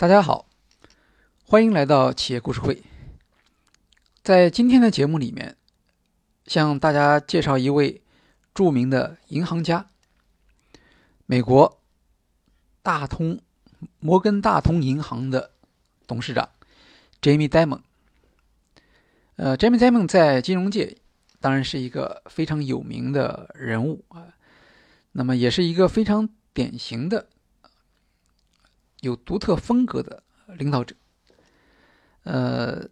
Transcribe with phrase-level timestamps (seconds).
[0.00, 0.46] 大家好，
[1.44, 2.82] 欢迎来到企业故事会。
[4.22, 5.58] 在今天的节目里面，
[6.46, 8.00] 向大家介绍一位
[8.54, 9.90] 著名的银行家——
[11.26, 11.82] 美国
[12.82, 13.42] 大通
[13.98, 15.50] 摩根大通银行的
[16.06, 16.48] 董事长
[17.20, 17.82] Jamie Dimon。
[19.36, 20.96] 呃，Jamie Dimon 在金融界
[21.40, 24.28] 当然是一个非常有名的人物啊，
[25.12, 27.28] 那么也是一个非常典型的。
[29.00, 30.94] 有独特风格的领导者，
[32.24, 32.86] 呃，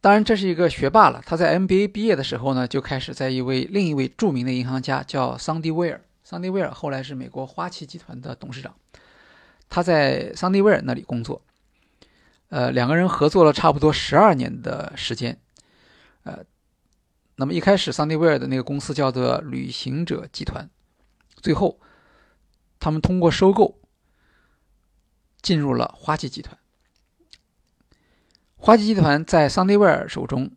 [0.00, 1.20] 当然这是一个学霸了。
[1.26, 6.00] 他在 MBA 毕业的时候呢，就开始在一位另一位著名的银行家叫桑迪威尔。
[6.22, 8.74] 桑迪威尔后来是美国花旗集团的董事长，
[9.68, 11.42] 他在桑迪威尔那里工作，
[12.50, 15.40] 呃，两个人合作了差不多十二年的时间，
[16.22, 16.44] 呃，
[17.34, 20.70] 那么一开始桑迪威尔的那个公司叫做旅行者集团，
[21.42, 21.80] 最后
[22.78, 23.76] 他们通过收购。
[25.42, 26.58] 进入了花旗集团，
[28.56, 30.50] 花旗集团在桑迪威尔手中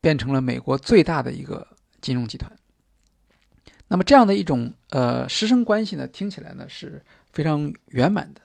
[0.00, 1.66] 变成了美国最大的一个
[2.00, 2.56] 金融集团。
[3.88, 8.40] 那么这样的一种呃师生关系呢，听起来呢是非常圆满的，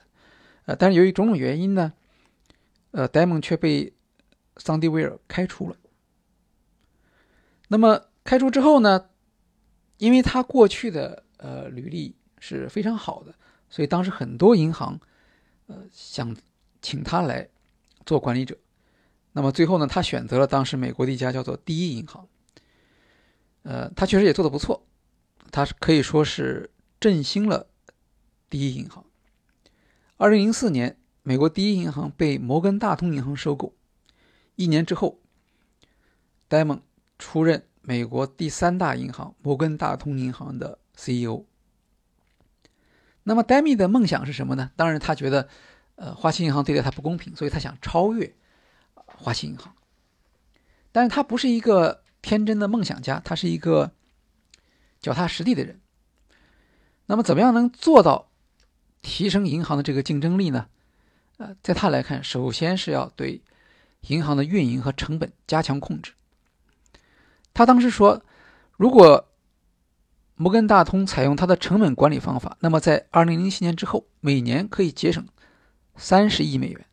[0.66, 1.92] 呃，但是由于种种原因呢，
[2.90, 3.92] 呃，戴蒙却被
[4.56, 5.76] 桑迪威尔开除了。
[7.68, 9.10] 那么开除之后呢，
[9.98, 13.32] 因为他过去的呃履历是非常好的，
[13.70, 15.00] 所以当时很多银行。
[15.68, 16.36] 呃，想
[16.82, 17.48] 请他来
[18.04, 18.58] 做管理者，
[19.32, 22.28] 那么最后呢，他选择了当时美国的一家叫做第一银行。
[23.62, 24.86] 呃，他确实也做得不错，
[25.52, 27.68] 他可以说是振兴了
[28.48, 29.04] 第一银行。
[30.16, 33.74] 二零零四年，美国第一银行被摩根大通银行收购，
[34.56, 35.20] 一年之后，
[36.48, 36.80] 戴蒙
[37.18, 41.44] 出任美国第三大银行摩根大通银行的 CEO。
[43.28, 44.70] 那么，戴米的梦想是什么呢？
[44.74, 45.46] 当然，他觉得，
[45.96, 48.34] 呃，花旗银行对待他不公平，所以他想超越
[48.94, 49.74] 花旗银行。
[50.92, 53.92] 但是他不是一个天真的梦想家，他是一个
[54.98, 55.78] 脚踏实地的人。
[57.04, 58.30] 那么，怎么样能做到
[59.02, 60.68] 提升银行的这个竞争力呢？
[61.36, 63.42] 呃，在他来看，首先是要对
[64.08, 66.12] 银行的运营和成本加强控制。
[67.52, 68.22] 他当时说，
[68.78, 69.27] 如果
[70.40, 75.26] 摩根大通采用它的成本管理方法，那么在2007年之后，每年可以节省
[75.96, 76.86] 30亿美元。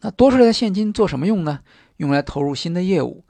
[0.00, 1.60] 那多出来的现金做什么用呢？
[1.98, 3.24] 用来投入新的业务，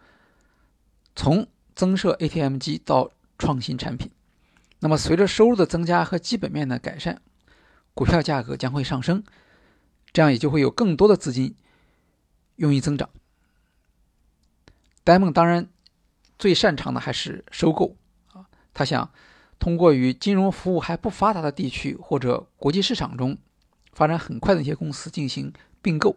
[1.16, 4.10] 从增设 ATM 机到创新产品。
[4.78, 7.20] 那么随着收入的增加和基本面的改善，
[7.94, 9.24] 股票价格将会上升，
[10.12, 11.56] 这样也就会有更多的资金
[12.54, 13.10] 用于增长。
[15.02, 15.68] 戴蒙当然
[16.38, 17.96] 最擅长的还是收购。
[18.74, 19.10] 他想
[19.58, 23.38] 通过与金融服务还不发达的地区或者国际市场中
[23.92, 26.16] 发展很快的一些公司进行并购，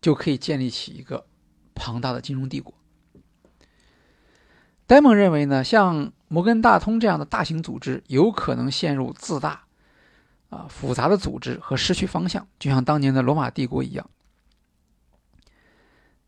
[0.00, 1.26] 就可以建立起一个
[1.74, 2.74] 庞大的金融帝国。
[4.86, 9.64] 戴蒙认为呢，像摩根大通这样的大型组织有可能陷入自大、
[10.48, 14.08] 啊复杂的组织和失去方向，就像当年的罗马帝国一样。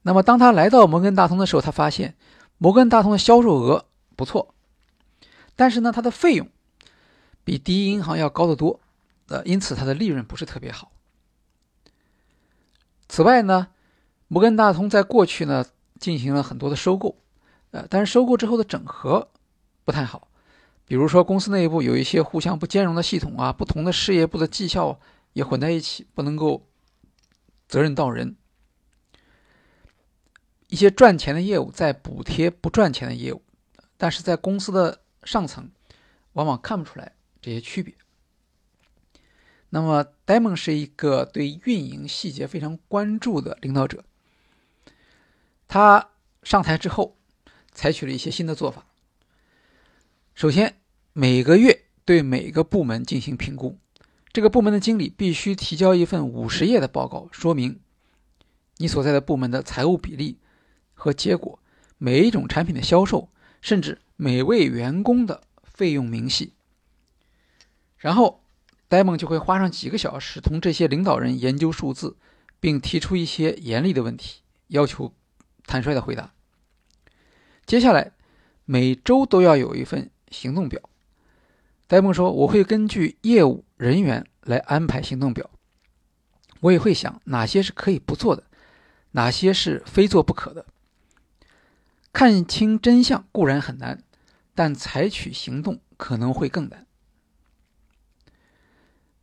[0.03, 2.17] 那么，当他来到摩根大通的时候，他发现
[2.57, 4.55] 摩根大通的销售额不错。
[5.59, 6.49] 但是呢，它的费用
[7.43, 8.79] 比第一银行要高得多，
[9.27, 10.93] 呃，因此它的利润不是特别好。
[13.09, 13.67] 此外呢，
[14.29, 15.67] 摩根大通在过去呢
[15.99, 17.17] 进行了很多的收购，
[17.73, 19.31] 呃，但是收购之后的整合
[19.85, 20.29] 不太好，
[20.85, 25.01] 比如说公司内部有一些互相不兼容的系统啊，不同的事业部的绩效
[25.33, 26.69] 也混在一起，不能够
[27.67, 28.37] 责任到人，
[30.69, 33.43] 一些赚钱的业务在补贴不赚钱的业务，
[33.97, 35.01] 但是在公司的。
[35.25, 35.71] 上层
[36.33, 37.95] 往往看不出来这些区别。
[39.71, 44.03] 那么，戴蒙是一个对运营细节非常关注的领导者。
[45.67, 46.09] 他
[46.43, 47.19] 上台之后，
[47.73, 48.87] 采取了一些新的做法。
[50.35, 50.81] 首先，
[51.13, 53.77] 每个月对每个部门进行评估，
[54.33, 57.81] 这个部门的经理必须提交一份五十页的报告，说明
[58.79, 60.39] 你所在的部门的财务比例
[60.95, 61.59] 和结果，
[61.99, 63.29] 每一种产品的销售，
[63.61, 64.01] 甚至。
[64.21, 66.53] 每位员工的费用明细，
[67.99, 68.43] 然后
[68.89, 72.17] 戴蒙就会花上几个小时同这些领导人研究数字，
[72.59, 75.15] 并提出一些严厉的问题，要求
[75.69, 76.33] 坦率的回答。
[77.65, 78.11] 接下来
[78.65, 80.83] 每周都要有一份行动表。
[81.87, 85.49] 戴蒙说：“我会根据业务人员来安排行动表，
[86.59, 88.43] 我也会想哪些是可以不做的，
[89.13, 90.67] 哪些是非做不可的。
[92.13, 94.03] 看清真相固然很难。”
[94.59, 96.85] 但采取行动可能会更难。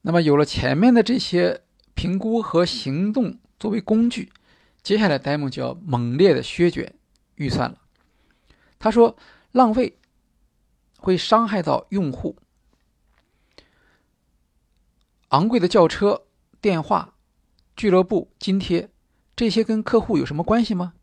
[0.04, 4.32] 那么，有了前面的这些评估和行动作为工具，
[4.82, 6.96] 接下来戴蒙就要猛烈的削减
[7.36, 7.82] 预算了。
[8.80, 9.18] 他说，
[9.52, 9.98] 浪费
[11.00, 12.38] 会伤害到用户。
[15.28, 16.28] 昂贵的轿车、
[16.62, 17.16] 电话、
[17.76, 18.90] 俱乐部津贴，
[19.36, 20.94] 这些跟客户有什么关系吗？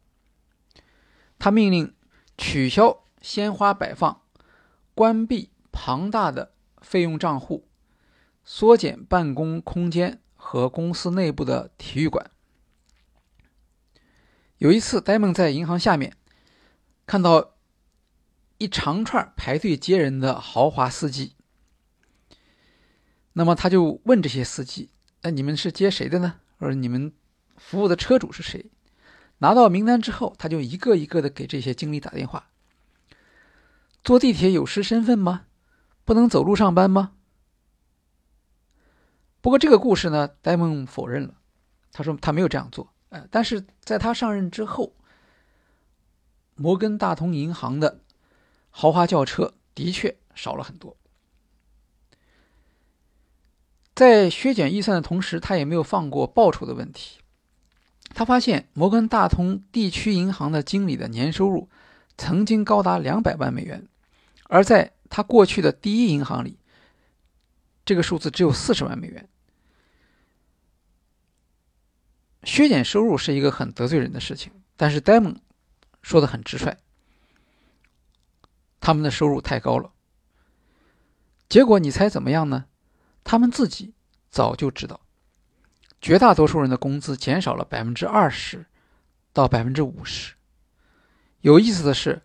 [1.39, 1.95] 他命令
[2.39, 4.22] 取消鲜花摆放，
[4.95, 7.67] 关闭庞大的费用账户，
[8.45, 12.31] 缩减办公空间和公司内部的体育馆。
[14.59, 16.17] 有一次，戴蒙在银行下面
[17.07, 17.55] 看到
[18.59, 21.35] 一长串排队接人的豪华司机。
[23.33, 24.91] 那么他就问这些司机
[25.23, 26.41] ：“那你们是接谁的呢？
[26.59, 27.13] 或者你们
[27.57, 28.71] 服务的车主是谁？”
[29.39, 32.52] 拿到名单之后，他就一个一个的给这些经理打电话。
[34.05, 35.47] 坐地铁有失身份吗？
[36.05, 37.13] 不能走路上班吗？
[39.41, 41.35] 不过这个故事呢，戴蒙否认了，
[41.93, 42.93] 他说他没有这样做。
[43.11, 44.95] 呃，但是在他上任之后，
[46.57, 48.01] 摩根大通银行的
[48.71, 50.97] 豪华轿车的确少了很多。
[53.95, 57.21] 在削减预算的同时，他也没有放过报酬的问题。
[58.15, 61.69] 他发现摩根大通地区银行的经理的年收入
[62.17, 63.87] 曾经高达两百万美元，
[64.45, 66.59] 而在他过去的第一银行里，
[67.85, 69.29] 这个数字只有四十万美元。
[72.45, 75.41] 削减收入是一个很得罪人的事情，但是戴蒙
[76.03, 76.77] 说的很直率，
[78.81, 79.93] 他们的收入太高了。
[81.49, 82.67] 结果你猜怎么样呢？
[83.23, 83.95] 他们自己
[84.29, 85.01] 早就知道，
[86.01, 88.67] 绝大多数人的工资减少了百分之二十
[89.33, 90.35] 到百分之五十。
[91.43, 92.23] 有意思的是，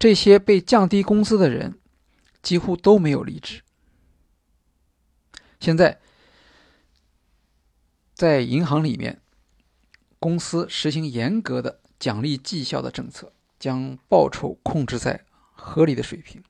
[0.00, 1.78] 这些被降低工资的人
[2.40, 3.60] 几乎都没有离职。
[5.60, 6.00] 现在，
[8.14, 9.20] 在银行里面，
[10.18, 16.42] 公司实行严格的奖励绩效的政策，将报酬控制在合理的水平。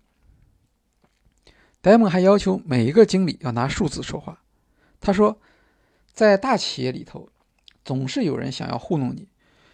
[1.81, 4.45] 戴蒙还要求每一个经理要拿数字说话。
[5.01, 5.41] 他说，
[6.13, 7.29] 在大企业里头，
[7.85, 9.27] 总是有人想要糊弄你，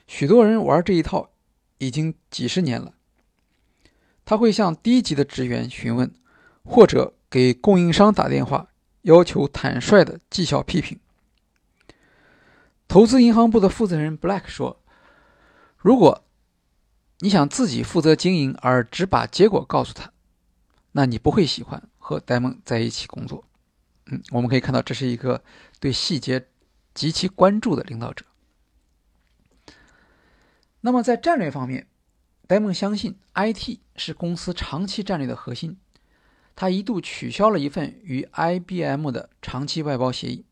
[0.06, 1.28] 许多人玩这一套
[1.76, 2.94] 已经几十年了。
[4.26, 6.12] 他会向低级的职员询问，
[6.62, 8.68] 或者给供应商打电话，
[9.02, 11.00] 要求坦率的绩效批评。
[12.86, 14.82] 投资银行部的负责人 Black 说
[15.78, 16.24] ：“如果
[17.20, 20.12] 你想自己负责经营，而只把结果告诉他，
[20.92, 23.44] 那你不会喜欢。”和戴蒙在一起工作，
[24.04, 25.42] 嗯，我们可以看到这是一个
[25.80, 26.46] 对细节
[26.94, 28.24] 极其关注的领导者。
[30.82, 31.88] 那么在战略方面，
[32.46, 35.78] 戴蒙相信 IT 是公司长期战略的核心。
[36.54, 40.44] 他一度取消了一份与 IBM 的长期外包协议。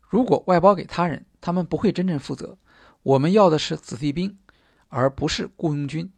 [0.00, 2.56] 如果外包给他人，他们不会真正负责。
[3.02, 4.38] 我们要的是子弟兵，
[4.88, 6.10] 而不是雇佣军。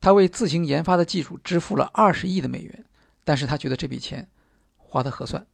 [0.00, 2.84] 他为自行研发的技术支付了二十亿的美元。
[3.24, 4.28] 但是他觉得这笔钱
[4.76, 5.44] 花的合算。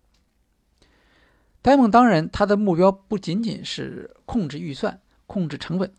[1.63, 5.91] 戴蒙当然，他的目标不仅仅是控制预算、控制成本，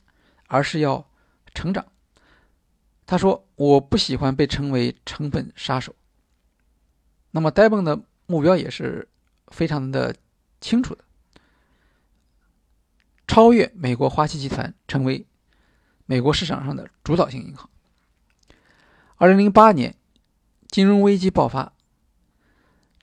[0.47, 1.09] 而是要
[1.55, 1.87] 成长。
[3.05, 5.95] 他说：“我不喜欢被称为成本杀手。”
[7.31, 9.07] 那么戴蒙的目标也是
[9.47, 10.15] 非常的
[10.61, 11.03] 清楚的：
[13.27, 15.25] 超越美国花旗集团，成为
[16.05, 17.69] 美国市场上的主导性银行。
[19.17, 19.95] 二零零八年。
[20.69, 21.71] 金融危机爆发，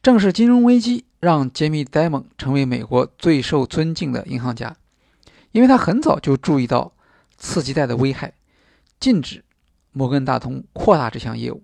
[0.02, 4.76] 正是金融危机让杰米·戴蒙成为美国最受尊敬的银行家，
[5.52, 6.92] 因为他很早就注意到
[7.38, 8.35] 次级贷的危害，
[8.99, 9.45] 禁止
[9.92, 11.62] 摩根大通扩大这项业务。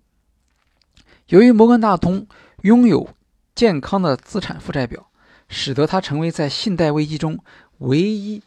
[1.29, 2.27] 由于摩根大通
[2.63, 3.09] 拥有
[3.55, 5.11] 健康的资产负债表，
[5.49, 7.39] 使得它成为在信贷危机中
[7.79, 8.43] 唯一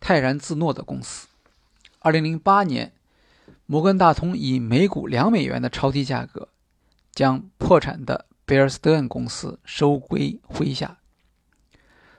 [0.00, 1.28] 泰然自若的公司。
[2.00, 2.92] 二零零八年，
[3.66, 6.48] 摩根大通以每股两美元的超低价格。
[7.12, 10.98] 将破产的贝尔斯德恩公司收归麾下。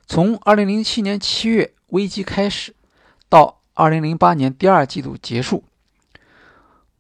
[0.08, 2.76] 从2007年7月危机开始，
[3.30, 5.66] 到2008年第二季度结束，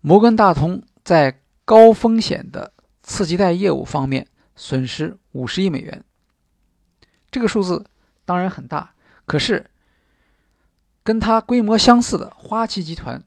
[0.08, 2.72] 摩根大通在高风险的
[3.04, 6.02] 次级贷业务方面损失50亿美元。
[7.30, 7.86] 这个数字
[8.24, 8.94] 当然很大，
[9.26, 9.70] 可是
[11.04, 13.22] 跟它规模相似的花旗集团，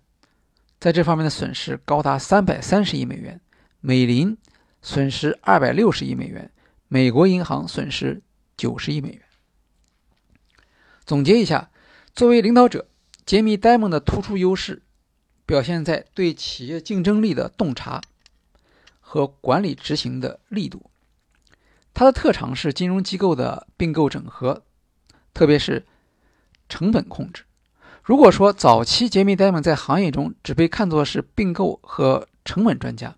[0.79, 3.39] 在这方面的损失高达330亿美元，
[3.81, 4.39] 美林。
[4.81, 6.51] 损失二百六十亿美元，
[6.89, 8.23] 美国银行损失
[8.57, 9.21] 九十亿美元。
[11.05, 11.71] 总结一下，
[12.15, 12.89] 作为领导者，
[13.27, 14.83] 杰米·戴蒙的突出优势
[15.51, 18.01] 表现在对企业竞争力的洞察
[19.01, 20.89] 和管理执行的力度。
[21.93, 24.63] 他的特长是金融机构的并购整合，
[25.35, 25.85] 特别是
[26.69, 27.43] 成本控制。
[28.05, 33.17] 如果说早期杰米·戴蒙在行业中只被看作是并购和成本专家，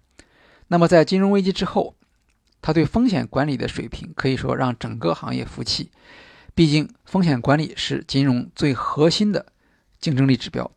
[0.68, 1.94] 那么在金融危机之后，
[2.62, 5.90] 他对风险管理的水平可以说让整个行业服气。
[6.54, 9.52] 毕竟，风险管理是金融最核心的
[10.00, 10.70] 竞争力指标。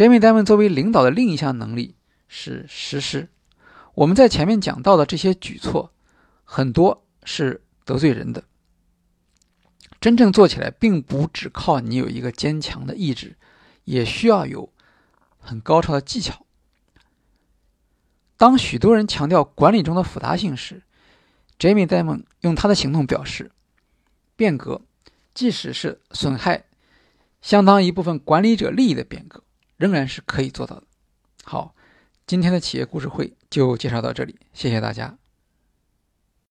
[0.00, 1.94] 杰米·戴蒙作为领导的另一项能力
[2.26, 3.28] 是实施。
[3.92, 5.92] 我们在前面讲到的这些举措，
[6.42, 8.44] 很多是得罪人的。
[10.00, 13.36] 真正做起来，并不只靠你有一个坚强的意志，
[13.84, 14.72] 也需要有
[15.38, 16.46] 很高超的技巧。
[18.38, 20.82] 当许多人强调管理中的复杂性时
[21.58, 23.50] ，Jamie Dimon 用他的行动表示，
[24.34, 24.80] 变革
[25.34, 26.64] 即使是损害
[27.42, 29.44] 相当一部分管理者利益的变革，
[29.80, 30.82] 仍然是可以做到的。
[31.42, 31.74] 好，
[32.26, 35.16] 今天的企业故事会就介绍到这里，谢谢大家。